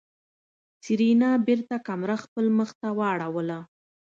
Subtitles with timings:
[0.83, 3.59] سېرېنا بېرته کمره خپل مخ ته واړوله.